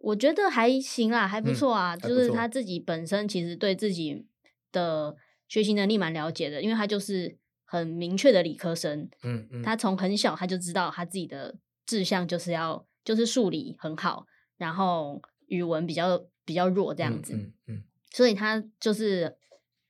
[0.00, 4.26] 我觉得还行啊，还不错啊，嗯，就是他自己本身其实对自己
[4.72, 5.16] 的
[5.48, 9.08] 学习能力蛮了解的，因为他就是很明确的理科生。
[9.22, 11.56] 嗯嗯，他从很小他就知道他自己的
[11.86, 15.20] 志向就是要就是数理很好，然后。
[15.48, 19.34] 语文比较比较弱这样子，嗯嗯嗯，所以他就是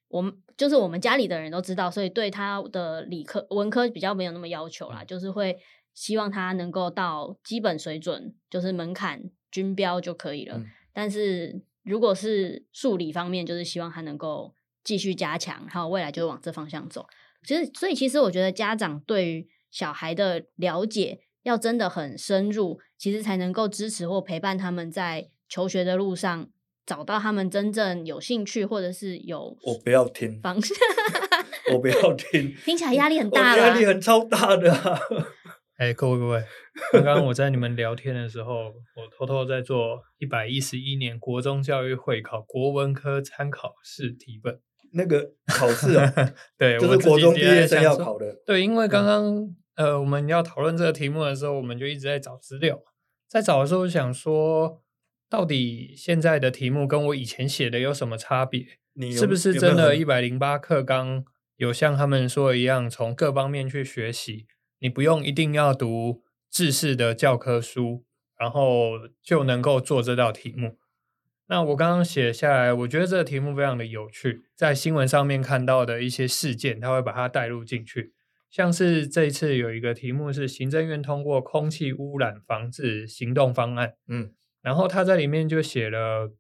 [0.07, 5.59] 我们就是我们家里的人都知道，所以对他的理科文科比较没有那么要求啦，就是会
[5.95, 10.61] 希望他能够到基本水准，就是门槛均标就可以了。
[10.93, 17.07] 但是如果是数理方面，就是希望他能够继续加强，然后未来就往这方向走。
[17.45, 25.31] 其实，所以其实我觉得家长对于小孩的了解要真的很深入，其实才能够支持或陪伴他们在。
[25.51, 26.51] 求学的路上，
[26.85, 30.77] 找到他们真正有兴趣或者是有我不要听方向，
[31.73, 35.01] 我不要听，听起来压力很大，压力很超大的、啊。
[35.79, 36.45] 哎，各位各位，
[36.93, 44.61] 刚刚我在你们聊天的时候，我偷偷在做一百一十一年国中教育会考国文科参考试题本。
[44.93, 46.13] 那个考试啊，
[46.59, 48.43] 对，就是国中毕业生要考的。
[48.45, 52.81] 对，因为刚刚、嗯、呃，我们要讨论这个题目的时候，我们就一直在找资料。
[53.29, 54.83] 在找的时候，我想说，
[55.31, 58.67] 到底现在的题目跟我以前写的有什么差别？
[58.95, 64.49] 你是不是真的一百零八课纲有像他们说的一样，从各方面去学习？
[64.81, 68.05] 你不用一定要读制式的教科书，
[68.39, 70.79] 然后就能够做这道题目。
[71.47, 78.13] 那我刚刚写下来，我觉得这个题目非常的有趣，在新闻上面看到的一些事件，它会把它带入进去。
[78.51, 86.33] 像是这一次有一个题目是行政院通过空气污染防治行动方案，嗯，然后他在里面就写了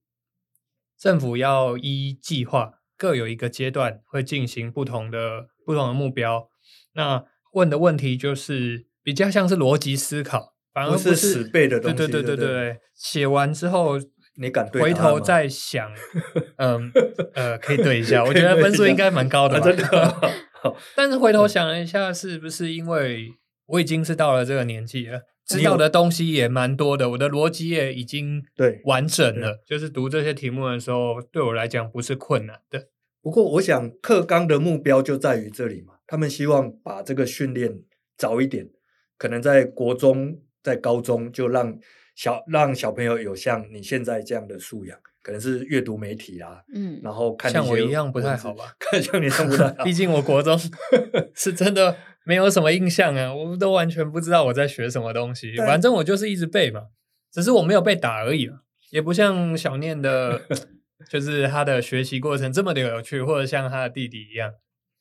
[0.98, 6.48] 政府要依计划，各有一个阶段会进行不同的不同的目标。
[6.94, 11.96] 那问的问题就是比较像是逻辑思考，反而不是死背的东西。
[11.96, 13.98] 对对对对对，写完之后。
[14.40, 14.80] 你敢对？
[14.80, 15.90] 回头再想，
[16.58, 16.92] 嗯
[17.34, 19.66] 呃，可以对一下，我觉得分数应该蛮高的吧。
[19.66, 20.14] 真的。
[20.94, 23.26] 但是回头想了一下，是不是因为
[23.66, 32.84] 我已经是到了这个年纪了，知道的东西也蛮多的，我的逻辑也已经对完整了，就是读这些题目的时候，对我来讲不是困难的。
[33.20, 37.78] 不过，我想课纲的目标就在于这里嘛，他们希望把这个训练
[38.16, 38.68] 早一点，
[39.16, 41.78] 可能在国中、在高中就让。
[42.18, 48.74] 小让小朋友有像你现在这样的素养，可能是阅读媒体啦，嗯，然后看像我一样不太好吧？
[48.76, 50.58] 看像你这样不太 好，毕竟我国中
[51.36, 55.54] 是真的没有什么印象啊，我都完全不知道我在学什么东西。
[55.58, 56.88] 反正我就是一直背嘛，
[57.30, 58.50] 只是我没有被打而已，
[58.90, 60.42] 也不像小念的，
[61.08, 64.52] 就是他的学习过程这么的有趣，或者像他的弟弟一样，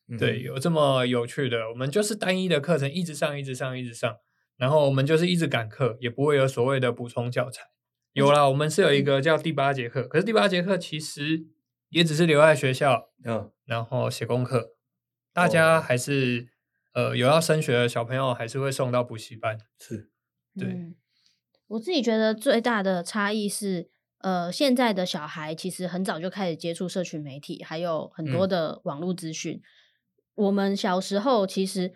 [0.09, 1.69] 嗯、对，有这么有趣的。
[1.69, 4.17] 我们就是单一的课程，一直上，一直上，一直上。
[4.55, 7.63] 然后我们就是一直赶课，也不会有所谓的补充教材。
[8.13, 11.45] 有啦，我们是有一个叫第八节课，可是第八节课其实
[11.89, 14.73] 也只是留在学校，嗯，然后写功课。
[15.31, 16.47] 大家还是、
[16.95, 19.59] 哦、呃有要升学的小朋友，还是会送到补习班。
[19.77, 20.09] 是，
[20.57, 20.95] 对、嗯。
[21.67, 29.57] 我自己觉得最大的差异是，呃，现在的小孩其实很早就开始接触社群媒体，还有很多的网络资讯。
[29.57, 29.61] 嗯、
[30.37, 31.93] 我们小时候其实。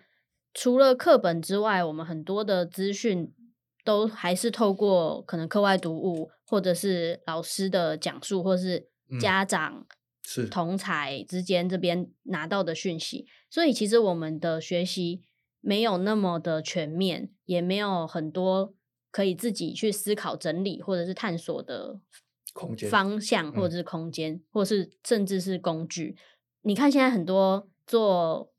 [0.54, 3.32] 除了课本之外，我们很多的资讯
[3.86, 8.86] 都还是透过可能课外读物，或者是老师的讲述，或是
[9.18, 9.86] 家长、
[10.22, 13.24] 是同才之间这边拿到的讯息。
[13.48, 15.22] 所以其实我们的学习
[15.62, 18.74] 没有那么的全面，也没有很多
[19.10, 21.98] 可以自己去思考、整理或者是探索的
[22.52, 26.14] 空间、方向，或者是空间，或是甚至是工具。
[26.60, 28.50] 你看现在很多做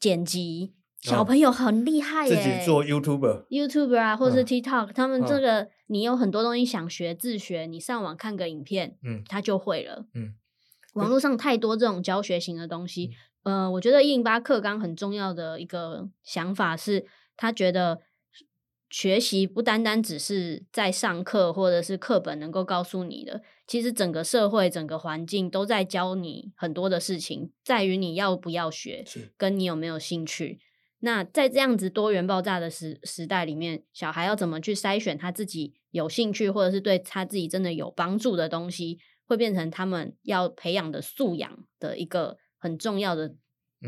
[0.00, 0.74] 剪辑。
[1.00, 10.34] 小朋友很厉害耶，自己做 YouTuber，YouTuber 啊，或者是 TikTok，嗯，他们这个你有很多东西想学自学，你上网看个影片，嗯，他就会了，嗯。
[10.94, 13.12] 网络上太多这种教学型的东西，
[13.44, 18.00] 嗯，呃，我觉得一零八课纲很重要的一个想法是，他觉得
[18.92, 29.02] 学习不单单只是在上课或者是课本能够告诉你的，其实整个社会、整个环境都在教你很多的事情，在于你要不要学，
[29.38, 30.60] 跟你有没有兴趣。
[30.98, 43.34] 那在这样子多元爆炸的时时代里面，小孩要怎么去筛选他自己有兴趣或者是对他自己真的有帮助的东西，会变成他们要培养的素养的一个很重要的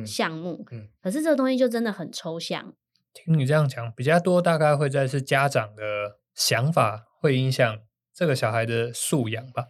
[0.06, 0.64] 项目。
[0.70, 2.74] 嗯，嗯，可是这个东西就真的很抽象。
[3.14, 7.79] 听你这样讲，比较多大概会在是家长的想法会影响
[8.12, 9.68] 这个小孩的素养吧。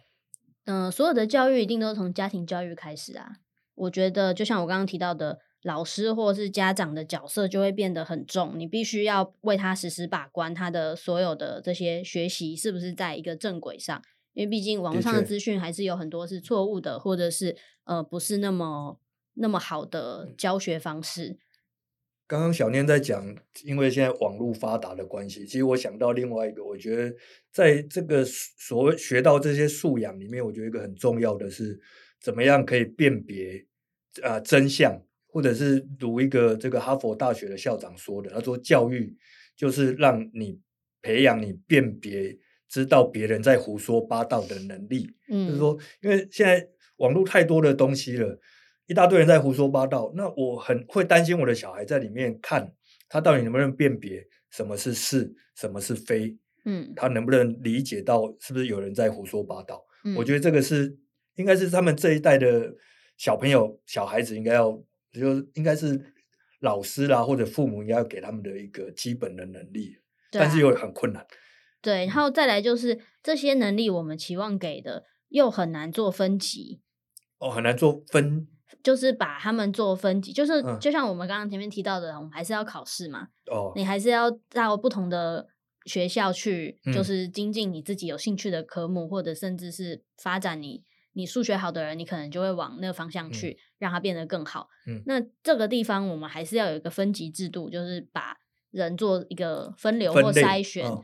[0.65, 3.37] 嗯，所有的教育一定都是从家庭教育开始啊。
[3.75, 5.39] 我觉得就像我刚刚提到的。
[5.65, 13.99] 老师或是家长的角色就会变得很重，你必须要为他实时把关他的所有的这些学习是不是在一个正轨上，
[14.33, 18.99] 因为毕竟网上的资讯还是有很多是错误的，或者是呃不是那么
[19.33, 21.39] 那么好的教学方式。
[22.27, 23.23] 刚刚小念在讲，
[23.63, 27.15] 因为现在网络发达的关系，其实我想到另外一个，我觉得
[27.51, 31.79] 在这个所谓学到这些素养里面，我觉得一个很重要的是
[32.19, 33.65] 怎么样可以辨别
[34.21, 35.01] 啊、呃、真相。
[35.27, 39.13] 或者是读一个这个哈佛大学的校长说的，他说教育
[39.53, 40.57] 就是让你
[41.01, 42.33] 培养你辨别，
[42.69, 45.13] 知道别人在胡说八道的能力。
[45.27, 46.65] 嗯，就是说，因为现在
[46.99, 48.39] 网络太多的东西了，
[48.87, 52.73] 一大堆人在胡说八道，那我很会担心我的小孩在里面看，
[53.09, 56.37] 他到底能不能辨别什么是是，什么是非？
[56.65, 59.85] 嗯，他能不能理解到是不是有人在胡说八道？
[60.03, 60.97] 嗯，我觉得这个是
[61.35, 62.73] 应该是他们这一代的
[63.17, 64.83] 小朋友、小孩子应该要。
[65.17, 66.13] 就应该是
[66.59, 71.25] 老师啦或者父母应该要给他们的一个基本的能力，啊、但是又很困难。
[71.81, 76.81] 对，然后再来就是这些能力，我们期望给的又很难做分级。
[77.37, 78.49] 哦，很难做分，
[78.83, 83.29] 就是把他们做分级，就是、嗯、就像我们刚刚前面提到的，我们还是要考试嘛。
[83.51, 85.47] 哦，你还是要到不同的
[85.85, 94.69] 学校去，嗯、就是精进你自己有兴趣的科目，或者甚至是发展你你数学好的人，你可能就会往那个方向去，嗯、让它变得更好。
[94.87, 98.37] 嗯，那这个地方我们还是要有一个分级制度，就是把
[98.71, 100.87] 人做一个分流或筛选。
[100.87, 101.03] 哦、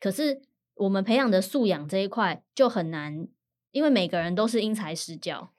[0.00, 0.42] 可是
[0.74, 3.28] 我们培养的素养这一块就很难，
[3.70, 5.52] 因为每个人都是因材施教。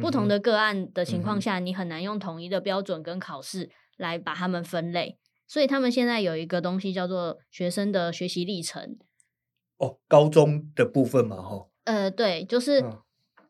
[0.00, 8.98] 不同的个案的情况下，你很难用统一的标准跟考试来把他们分类，所以他们现在有一个东西叫做学生的学习历程。
[9.78, 11.68] 哦，高中的部分嘛，哈。
[11.84, 12.84] 呃，对，就是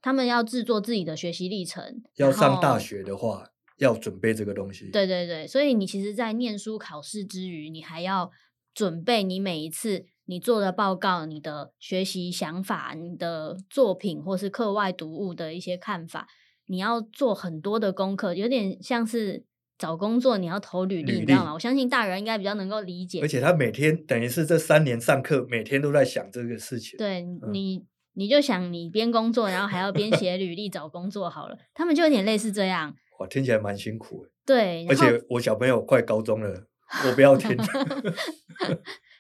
[0.01, 2.03] 他们要制作自己的学习历程。
[2.17, 4.91] 要上大学的话，要准备这个东西。
[4.91, 8.31] 对对对，所以你其实，在念书考试之余，你还要
[8.73, 16.29] 准备你每一次你做的报告、你的学习想法、你的作品或是课外读物的一些看法，
[16.67, 19.47] 你要做很多的功课，有点像是
[19.79, 21.55] 找工作你要投履历，履历你知道吗？
[21.55, 23.23] 我相信大人应该比较能够理解。
[23.23, 26.99] 而且他每天等于是这三年上课，每天都在想这个事情。
[26.99, 31.57] 对你，你就想你边工作，然后还要边写履历找工作好了。
[31.73, 32.95] 他们就有点类似这样。
[33.19, 34.27] 哇，听起来蛮辛苦。
[34.45, 36.67] 对，而且我小朋友快高中了，
[37.07, 37.57] 我不要听。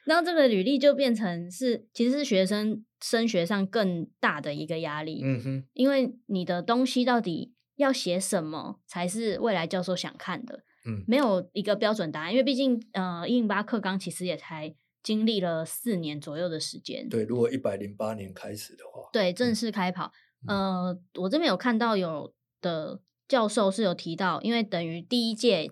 [0.08, 5.20] 然后这个履历就变成是，其实是学生升学上更大的一个压力。
[5.22, 10.64] 嗯哼，因为你的东西到底要写什么才是未来教授想看的？
[10.86, 17.06] 嗯，没有一个标准答案，因为毕竟呃，一零八课纲其实也才经历了四年左右的时间。
[17.10, 20.10] 对，如果一百零八年开始的话，对，正式开跑。
[20.46, 22.32] 嗯、呃，我这边有看到有
[22.62, 25.70] 的教授是有提到，因为等于第一届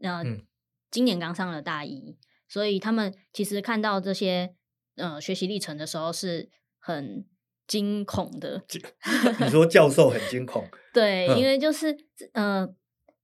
[0.00, 0.44] 呃，嗯、
[0.90, 2.16] 今年刚上了大一。
[2.48, 4.54] 所以他们其实看到这些
[4.96, 7.24] 呃学习历程的时候是很
[7.66, 8.64] 惊恐的。
[9.40, 10.64] 你说教授很惊恐？
[10.94, 11.96] 对，因为就是
[12.32, 12.68] 呃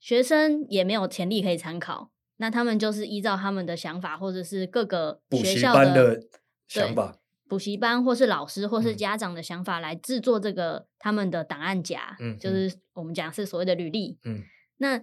[0.00, 6.26] 学生也没有潜力可以参考，那他们就是依照他们的想法，或者是各个学校的，的
[6.66, 7.16] 想法，
[7.48, 14.42] 补习班或是老师或是家长的想法来制作这个他们的档案夹，嗯，就是我们讲是所谓的履历，嗯，
[14.78, 15.00] 那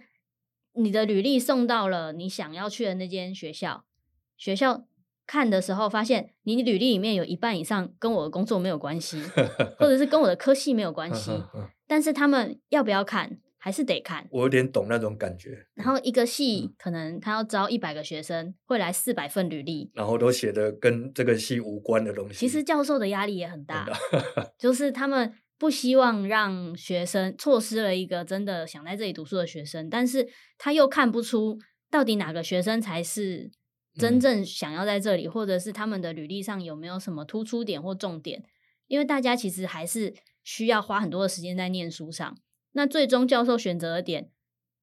[0.74, 3.86] 你的履历送到了你想要去的那间学校。
[4.40, 4.88] 学校
[5.28, 9.22] 看的时候，发现你履历里面有一半以上跟我的工作没有关系，
[9.78, 11.32] 或者是跟我的科系没有关系。
[11.86, 14.28] 但是他们要不要看，还是得看。
[14.32, 15.68] 我有点懂那种感觉。
[15.76, 22.36] 然后一个系可能他要招一百个学生，会来四百份履历，然后都写的跟这个系无关的东西。
[22.36, 23.88] 其实教授的压力也很大，
[24.58, 30.28] 就是他们不希望让学生错失了一个真的想在这里读书的学生，但是
[30.58, 31.60] 他又看不出
[31.92, 33.52] 到底哪个学生才是。
[34.00, 38.46] 真正想要在这里，或者是他们的履历上有没有什么突出点或重点？
[38.88, 42.38] 因为大家其实还是需要花很多的时间在念书上。
[42.72, 44.32] 那最终教授选择的点，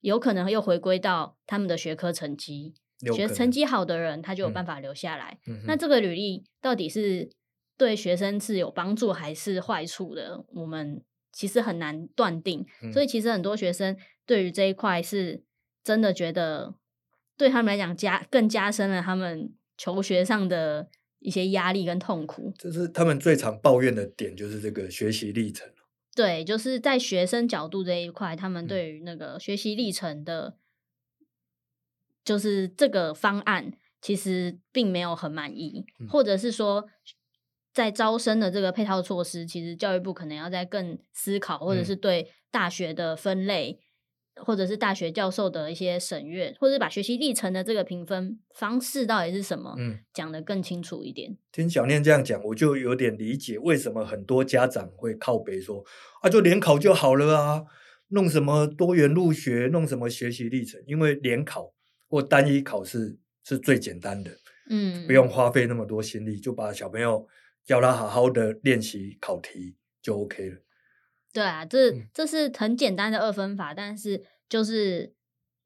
[0.01, 2.75] 有可能又回归到他们的学科成绩。
[3.14, 5.39] 学成绩好的人，他就有办法留下来。
[5.47, 7.31] 嗯、那这个履历到底是
[7.77, 10.45] 对学生是有帮助还是坏处的？
[10.55, 11.03] 我们
[11.33, 12.67] 其实很难断定。
[12.83, 15.43] 嗯、所以其实很多学生对于这一块是
[15.83, 16.75] 真的觉得。
[17.37, 22.53] 对他们来讲，加更加深了他们求学上的一些压力跟痛苦。
[22.59, 25.68] 这是他们最常抱怨的点，就是这个学习历程。
[26.14, 30.57] 对，就是在学生角度这一块，他们对于那个学习历程的，
[31.20, 31.26] 嗯、
[32.24, 36.87] 就是这个方案，其实并没有很满意，嗯、或者是说，
[37.74, 43.78] 在招生的这个配套措施，其实教育部可能要在更思考，或者是对大学的分类。
[44.45, 51.37] 或者是大学教授的一些审阅，或者是把学习历程的这个评分方式到底是什么，嗯，讲得更清楚一点。
[51.51, 55.84] 听小念这样讲，我就有点理解为什么很多家长会靠北说
[56.22, 57.64] 啊，就联考就好了啊，
[58.09, 61.72] 弄什么多元入学，弄什么学习历程，因为联考
[62.09, 64.30] 或单一考试是最简单的，
[64.68, 67.26] 嗯，不用花费那么多心力，就把小朋友
[67.64, 70.57] 叫他好好的练习考题就 OK 了。
[71.37, 75.12] 对啊，这这是很简单的二分法，但是就是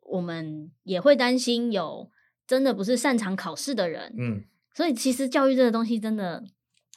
[0.01, 2.11] 我们也会担心有
[2.45, 4.43] 真的不是擅长考试的人，嗯，
[4.75, 6.43] 所以其实教育这个东西真的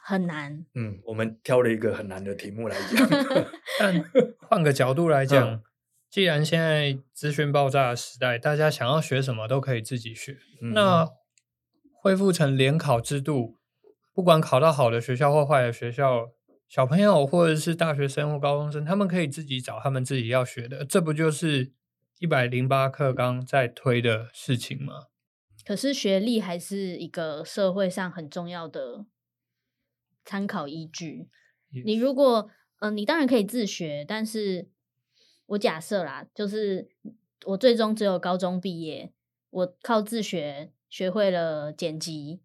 [0.01, 0.65] 很难。
[0.73, 3.07] 嗯，我们挑了一个很难的题目来讲，
[3.77, 4.03] 但
[4.49, 5.61] 换个角度来讲，嗯、
[6.09, 11.07] 既然现在资讯爆炸的时代，大家想要学什么都可以自己学，嗯、那
[12.01, 13.59] 恢复成联考制度，
[14.15, 16.31] 不管考到好的学校或坏的学校。
[16.73, 21.71] 小朋友或者是大学生或高中生，他们可以自己找他们自己要学的，这不就是
[22.17, 25.05] 一百零八课纲在推的事情吗？
[25.63, 29.05] 可是学历还是一个社会上很重要的
[30.25, 31.29] 参考依据。
[31.85, 32.49] 你如果
[32.79, 34.67] 嗯、呃，你当然可以自学，但是
[35.45, 36.89] 我假设啦，就是
[37.45, 39.13] 我最终只有高中毕业，
[39.51, 42.41] 我靠自学学会了剪辑，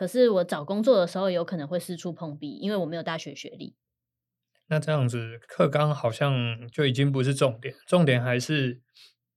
[0.00, 3.76] 可是我找工作的时候有可能会四处碰壁，因为我没有大学学历。
[4.68, 8.80] 那这样子课纲好像就已经不是重点，重点还是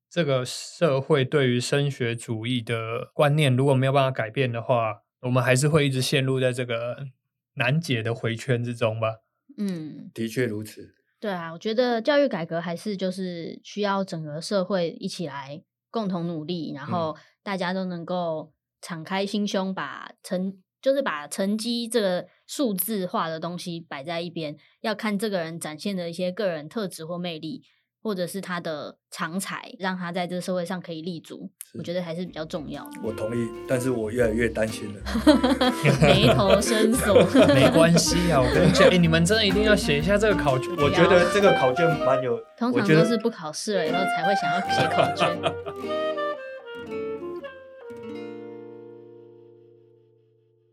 [0.09, 7.07] 这个社会对于升学主义的观念，如果没有办法改变的话，我们还是会一直陷入在这个
[7.55, 9.17] 难解的回圈之中吧。
[9.57, 10.95] 嗯，的确如此。
[11.19, 15.61] 对啊，我觉得教育改革还是就是需要整个社会一起来
[15.91, 18.53] 共同努力，然后大家都能够
[18.83, 27.63] 敞开心胸，把成就是把成绩这个数字化的东西摆在一边，要看这个人展现的一些个人特质或魅力。
[28.05, 32.99] 或者是他的长才，让他在这个社会上可以立足，我觉得还是比较重要的。
[33.01, 35.01] 我同意，但是我越来越担心了，
[36.03, 37.15] 眉头深锁。
[37.55, 40.69] 没关系啊，我跟你讲，哎、欸，你们真的一定要写一下这个考卷。
[40.83, 46.22] 我觉得这个考卷蛮有，通常都是不考试了以后才会想要写考卷。